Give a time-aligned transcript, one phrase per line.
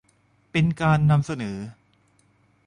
[0.51, 1.57] เป็นการนำเสนอ